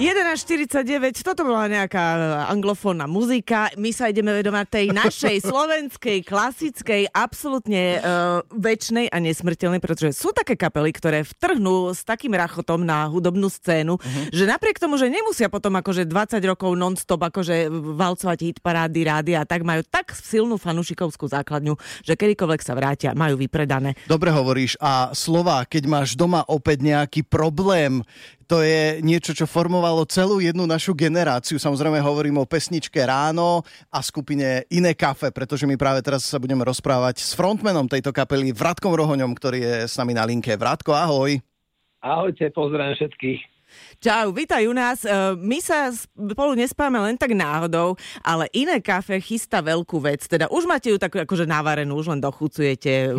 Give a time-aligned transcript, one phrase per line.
[0.00, 2.00] 11.49, toto bola nejaká
[2.48, 3.68] anglofónna muzika.
[3.76, 10.32] My sa ideme vedovať tej našej slovenskej, klasickej, absolútne uh, väčšnej a nesmrteľnej, pretože sú
[10.32, 14.32] také kapely, ktoré vtrhnú s takým rachotom na hudobnú scénu, uh-huh.
[14.32, 19.36] že napriek tomu, že nemusia potom akože 20 rokov non-stop akože valcovať hit parády, rády
[19.36, 24.00] a tak majú tak silnú fanušikovskú základňu, že kedykoľvek sa vrátia, majú vypredané.
[24.08, 24.80] Dobre hovoríš.
[24.80, 28.00] A slova, keď máš doma opäť nejaký problém,
[28.50, 31.54] to je niečo, čo formovalo celú jednu našu generáciu.
[31.54, 36.66] Samozrejme hovorím o pesničke Ráno a skupine Iné kafe, pretože my práve teraz sa budeme
[36.66, 40.50] rozprávať s frontmanom tejto kapely Vratkom Rohoňom, ktorý je s nami na linke.
[40.58, 41.38] Vratko, ahoj.
[42.02, 43.59] Ahojte, pozdravím všetkých.
[44.00, 45.04] Čau, vítaj u nás.
[45.04, 50.24] E, my sa spolu nespáme len tak náhodou, ale iné kafe chystá veľkú vec.
[50.24, 53.12] Teda už máte ju tak akože navarenú, už len dochucujete,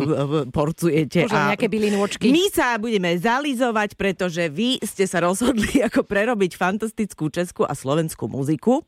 [0.50, 1.26] porcujete.
[1.26, 2.28] Už a nejaké bylinôčky.
[2.30, 8.26] My sa budeme zalizovať, pretože vy ste sa rozhodli ako prerobiť fantastickú českú a slovenskú
[8.26, 8.82] muziku.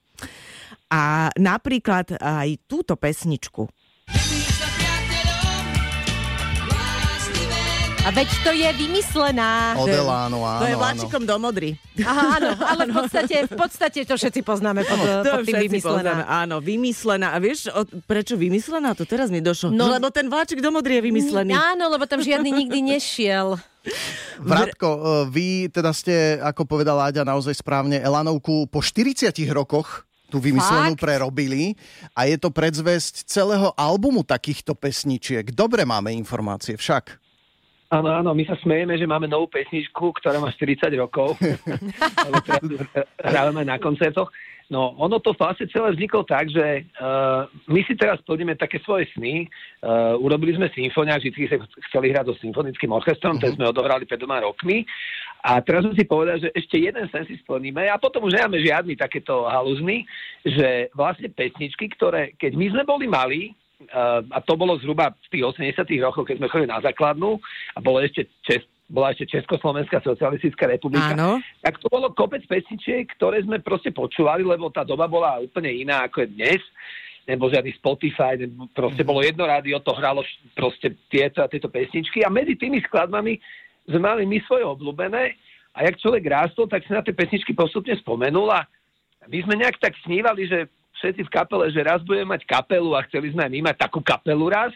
[0.91, 3.67] A napríklad aj túto pesničku.
[8.05, 9.80] A veď to je vymyslená.
[9.80, 10.60] Od Elánu, áno.
[10.60, 11.72] To je vláčikom do modry.
[12.05, 16.12] Aha, áno, ale v podstate, v podstate to všetci poznáme pod, to pod tým vymyslená.
[16.12, 17.33] Poznáme, áno, vymyslená.
[17.33, 18.92] A vieš, o, prečo vymyslená?
[18.92, 19.72] To teraz mi došlo.
[19.72, 21.56] No, lebo ten vláčik do modry je vymyslený.
[21.56, 23.56] Áno, lebo tam žiadny nikdy nešiel.
[24.36, 25.00] Vratko, e,
[25.33, 31.00] vy teda ste, ako povedala Aďa, naozaj správne Elanovku po 40 rokoch tú vymyslenú Fakt?
[31.00, 31.72] prerobili
[32.12, 35.56] a je to predzvesť celého albumu takýchto pesničiek.
[35.56, 37.23] Dobre máme informácie však.
[37.92, 41.36] Áno, áno, my sa smejeme, že máme novú pesničku, ktorá má 40 rokov.
[43.28, 44.32] Hrávame na koncertoch.
[44.72, 49.05] No, ono to vlastne celé vzniklo tak, že uh, my si teraz plníme také svoje
[49.12, 49.44] sny.
[49.84, 51.60] Uh, urobili sme symfónia, vždy sa
[51.92, 53.44] chceli hrať so symfonickým orchestrom, uh-huh.
[53.44, 54.88] ten sme odohrali pred dvoma rokmi.
[55.44, 58.64] A teraz sme si povedali, že ešte jeden sen si splníme a potom už nemáme
[58.64, 60.08] žiadny takéto haluzny,
[60.40, 63.52] že vlastne pesničky, ktoré, keď my sme boli malí,
[63.92, 67.40] a to bolo zhruba v tých 80 rokoch, keď sme chodili na základnú
[67.74, 71.17] a bolo ešte Čes, bola ešte Československá socialistická republika.
[71.17, 71.40] Áno.
[71.64, 76.05] Tak to bolo kopec pesničiek, ktoré sme proste počúvali, lebo tá doba bola úplne iná
[76.05, 76.61] ako je dnes.
[77.24, 79.08] Nebol žiadny Spotify, nebo proste mm.
[79.08, 80.20] bolo jedno rádio, to hralo
[80.52, 83.40] proste tieto a tieto pesničky a medzi tými skladbami
[83.89, 85.33] sme mali my svoje obľúbené
[85.73, 88.68] a jak človek rástol, tak si na tie pesničky postupne spomenul a
[89.24, 90.68] my sme nejak tak snívali, že
[91.05, 94.01] všetci v kapele, že raz budeme mať kapelu a chceli sme aj my mať takú
[94.01, 94.73] kapelu raz.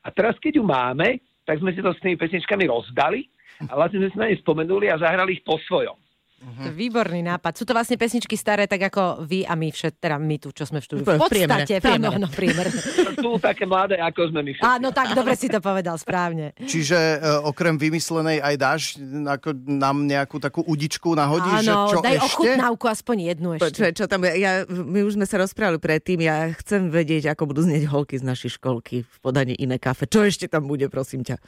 [0.00, 3.28] A teraz, keď ju máme, tak sme si to s tými pesničkami rozdali
[3.68, 6.00] a vlastne sme si na ne spomenuli a zahrali ich po svojom.
[6.38, 6.70] Uh-huh.
[6.70, 7.58] Výborný nápad.
[7.58, 10.70] Sú to vlastne pesničky staré, tak ako vy a my všet, teda my tu, čo
[10.70, 11.02] sme v štúdiu.
[11.02, 12.70] V podstate, no, no, priemer.
[13.18, 14.62] Sú také mladé, ako sme my všetci.
[14.62, 16.54] Áno, tak dobre si to povedal, správne.
[16.62, 21.98] Čiže uh, okrem vymyslenej aj dáš ako nám nejakú takú udičku nahodíš, Áno, že čo
[22.06, 22.26] daj ešte?
[22.30, 23.64] ochutnávku aspoň jednu ešte.
[23.74, 27.66] Počuaj, čo tam, ja, my už sme sa rozprávali predtým, ja chcem vedieť, ako budú
[27.66, 30.06] znieť holky z našej školky v podaní iné kafe.
[30.06, 31.42] Čo ešte tam bude, prosím ťa?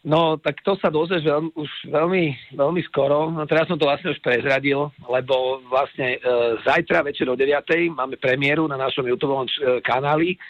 [0.00, 2.24] No, tak to sa dozvieš veľmi, už veľmi,
[2.56, 3.28] veľmi skoro.
[3.28, 6.18] No teraz som to vlastne už prezradil, lebo vlastne e,
[6.64, 7.44] zajtra večer o 9.
[7.92, 10.40] máme premiéru na našom YouTube e, kanáli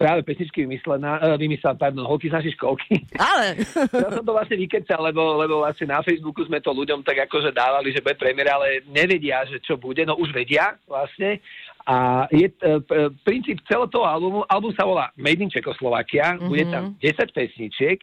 [0.00, 3.04] práve pesničky vymyslená, e, vymyslená, pardon, holky z našej školky.
[3.20, 3.60] Ale.
[4.06, 7.52] ja som to vlastne vykecal, lebo, lebo vlastne na Facebooku sme to ľuďom tak akože
[7.52, 11.44] dávali, že bude premiéra, ale nevedia, že čo bude, no už vedia vlastne.
[11.84, 16.48] A je e, e, princíp celého toho albumu, album sa volá Made in Czechoslovakia, mm-hmm.
[16.48, 18.00] bude tam 10 pesničiek,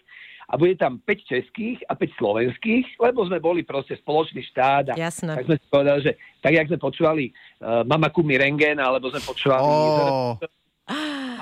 [0.47, 4.95] a bude tam 5 českých a 5 slovenských, lebo sme boli proste spoločný štát a
[4.95, 5.35] Jasné.
[5.35, 7.25] tak sme si povedali, že tak, jak sme počúvali
[7.59, 10.39] uh, Mama Kumi Rengen, alebo sme počúvali oh.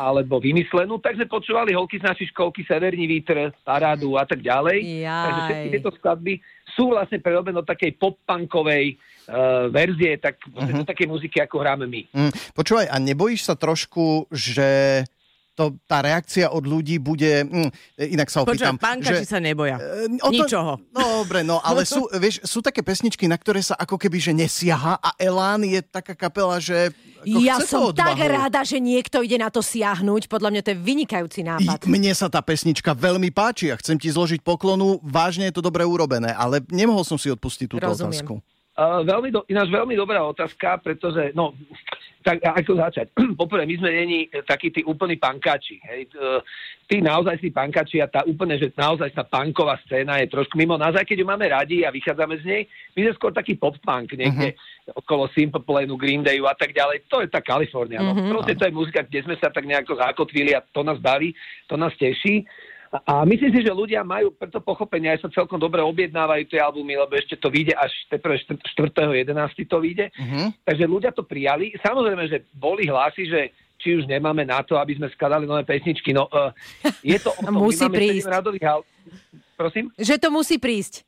[0.10, 5.06] alebo vymyslenú, tak sme počúvali holky z našej školky, Severní vítr, Parádu a tak ďalej.
[5.06, 5.22] Jaj.
[5.22, 6.34] Takže všetky tieto skladby
[6.74, 8.98] sú vlastne prerobené do takej pop-punkovej
[9.30, 10.82] uh, verzie, tak uh-huh.
[10.82, 12.02] do takej muziky, ako hráme my.
[12.10, 15.06] Mm, počúvaj, a nebojíš sa trošku, že
[15.56, 17.48] to, tá reakcia od ľudí bude...
[17.48, 17.72] Mm,
[18.12, 18.76] inak sa opýtam.
[18.76, 19.80] Počuva, pankači že, sa neboja.
[19.80, 20.74] E, o to, Ničoho.
[20.92, 24.36] No dobre, no ale sú, vieš, sú také pesničky, na ktoré sa ako keby že
[24.36, 26.92] nesiaha a Elán je taká kapela, že
[27.26, 30.30] ako ja chce som to tak rada, že niekto ide na to siahnuť.
[30.30, 31.80] Podľa mňa to je vynikajúci nápad.
[31.82, 35.02] I, mne sa tá pesnička veľmi páči a chcem ti zložiť poklonu.
[35.02, 38.14] Vážne je to dobre urobené, ale nemohol som si odpustiť túto Rozumiem.
[38.14, 38.34] otázku.
[38.76, 41.56] Uh, veľmi do, ináč veľmi dobrá otázka, pretože, no,
[42.26, 43.14] tak ako začať?
[43.42, 44.20] Poprvé, my sme není
[44.50, 45.78] takí tí úplní pankáči.
[45.86, 46.10] Hej.
[46.18, 46.42] Uh,
[46.86, 50.78] Tí naozaj si pankači a tá úplne, že naozaj tá punková scéna je trošku mimo
[50.78, 52.62] nás, aj keď ju máme radi a vychádzame z nej.
[52.94, 55.02] My sme skôr taký pop-punk niekde uh-huh.
[55.02, 57.10] okolo Simple Planu, Green Dayu a tak ďalej.
[57.10, 58.06] To je tá Kalifornia.
[58.06, 58.14] No.
[58.14, 58.30] Mhm.
[58.30, 61.34] Proste to je muzika, kde sme sa tak nejako zakotvili a to nás baví,
[61.66, 62.46] to nás teší.
[63.04, 66.96] A myslím si, že ľudia majú preto pochopenie, aj sa celkom dobre objednávajú tie albumy,
[66.96, 69.36] lebo ešte to vyjde až teprve 4.11.
[69.68, 70.14] to vyjde.
[70.16, 70.54] Uh-huh.
[70.64, 71.76] Takže ľudia to prijali.
[71.82, 73.42] Samozrejme, že boli hlasy, že
[73.76, 76.16] či už nemáme na to, aby sme skladali nové pesničky.
[76.16, 76.56] No, uh,
[77.04, 78.32] je to o tom, musí prísť.
[78.32, 78.88] Radových al-
[79.56, 79.92] Prosím?
[80.00, 81.04] Že to musí prísť.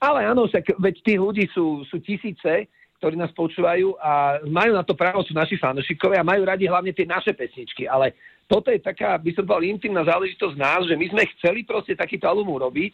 [0.00, 2.68] Ale áno, však veď tých ľudí sú, sú tisíce,
[3.00, 6.92] ktorí nás počúvajú a majú na to právo, sú naši fanúšikovia a majú radi hlavne
[6.92, 7.88] tie naše pesničky.
[7.88, 8.12] Ale
[8.44, 12.28] toto je taká, by som povedal, intimná záležitosť nás, že my sme chceli proste takýto
[12.28, 12.92] album urobiť,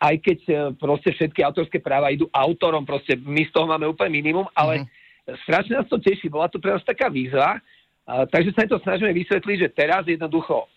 [0.00, 4.16] aj keď e, proste všetky autorské práva idú autorom, proste my z toho máme úplne
[4.16, 5.36] minimum, ale mm-hmm.
[5.44, 7.60] strašne nás to teší, bola to pre nás taká výzva,
[8.06, 10.70] takže sa to snažíme vysvetliť, že teraz jednoducho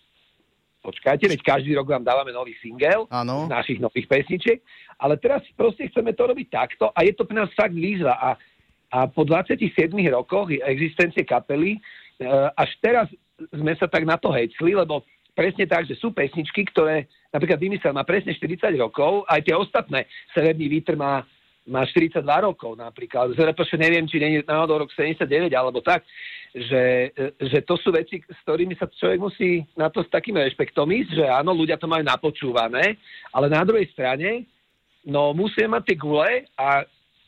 [0.80, 4.60] počkajte, veď každý rok vám dávame nový single z našich nových pesničiek,
[5.00, 8.30] ale teraz proste chceme to robiť takto a je to pre nás fakt výzva a,
[8.92, 9.68] a po 27
[10.12, 11.80] rokoch existencie kapely e,
[12.56, 13.08] až teraz
[13.56, 17.96] sme sa tak na to hecli, lebo presne tak, že sú pesničky, ktoré napríklad vymyslel
[17.96, 20.04] má presne 40 rokov, aj tie ostatné.
[20.36, 21.24] Severný vítr má,
[21.70, 23.38] má 42 rokov napríklad.
[23.38, 26.02] Zrepoše neviem, či nie je náhodou rok 79 alebo tak,
[26.52, 30.90] že, že to sú veci, s ktorými sa človek musí na to s takým rešpektom
[30.90, 32.98] ísť, že áno, ľudia to majú napočúvané,
[33.30, 34.50] ale na druhej strane
[35.06, 36.84] no musíme mať tie gule a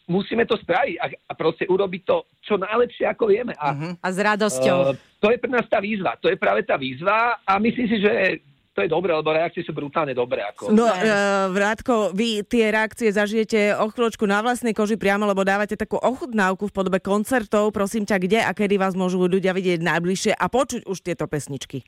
[0.10, 3.54] musíme to spraviť a, a proste urobiť to čo najlepšie, ako vieme.
[3.56, 3.94] A, uh-huh.
[4.02, 4.78] a s radosťou.
[4.92, 6.18] Uh, to je pre nás tá výzva.
[6.20, 8.42] To je práve tá výzva a myslím si, že
[8.72, 10.48] to je dobré, lebo reakcie sú brutálne dobré.
[10.48, 10.72] Ako.
[10.72, 15.76] No, uh, Vrátko, vy tie reakcie zažijete o chvíľočku na vlastnej koži priamo, lebo dávate
[15.76, 17.76] takú ochutnávku v podobe koncertov.
[17.76, 21.84] Prosím ťa, kde a kedy vás môžu ľudia vidieť najbližšie a počuť už tieto pesničky?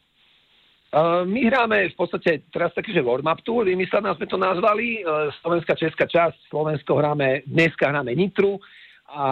[0.94, 5.32] Uh, my hráme v podstate teraz taký, že warm-up tour, vymyslená sme to nazvali, uh,
[5.42, 8.62] Slovenská, Česká časť, Slovensko hráme, dneska hráme Nitru,
[9.14, 9.28] a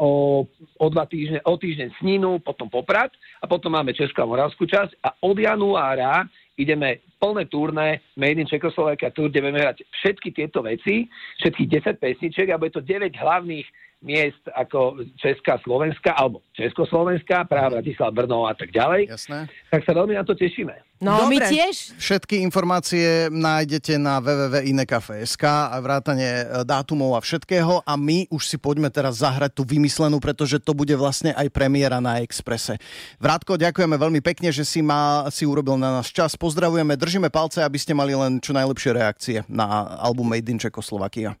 [0.00, 0.42] o,
[0.78, 4.98] o dva týždne, o týždeň Sninu, potom Poprad a potom máme Českú a Moravskú časť
[5.06, 6.26] a od januára
[6.58, 11.06] ideme plné turné Made in Czechoslovakia Tour, kde budeme hrať všetky tieto veci,
[11.44, 11.68] všetkých
[11.98, 13.66] 10 pesničiek a bude to 9 hlavných
[14.00, 19.12] miest ako Česká, Slovenská, alebo Československá, práve Bratislava, Brno a tak ďalej.
[19.12, 19.38] Jasné.
[19.68, 20.72] Tak sa veľmi na to tešíme.
[21.00, 21.40] No, Dobre.
[21.40, 21.96] my tiež.
[21.96, 28.60] Všetky informácie nájdete na www.inekafe.sk a vrátane e, dátumov a všetkého a my už si
[28.60, 32.76] poďme teraz zahrať tú vymyslenú, pretože to bude vlastne aj premiéra na Exprese.
[33.16, 36.36] Vrátko, ďakujeme veľmi pekne, že si, má, si urobil na nás čas.
[36.40, 41.36] Pozdravujeme, držíme palce, aby ste mali len čo najlepšie reakcie na album Made in Czechoslovakia.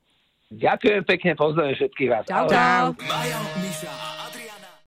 [0.52, 2.24] Ďakujem pekne, pozdravím všetkých vás.
[2.28, 4.09] Čau, čau.